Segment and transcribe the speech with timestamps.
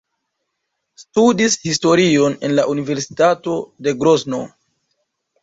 [1.01, 3.59] Studis historion en la Universitato
[3.89, 4.43] de Grozno.